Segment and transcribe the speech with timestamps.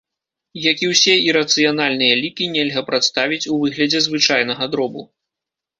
[0.71, 5.09] Як і ўсе ірацыянальныя лікі, нельга прадставіць у выглядзе звычайнага дробу.